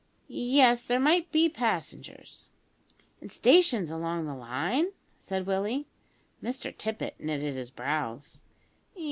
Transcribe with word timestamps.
Yes, 0.33 0.83
there 0.83 0.99
might 0.99 1.31
be 1.31 1.47
passengers." 1.47 2.49
"An' 3.21 3.29
stations 3.29 3.91
along 3.91 4.25
the 4.25 4.33
line?" 4.33 4.93
said 5.19 5.45
Willie. 5.45 5.85
Mr 6.43 6.75
Tippet 6.75 7.19
knitted 7.19 7.53
his 7.53 7.69
brows. 7.69 8.41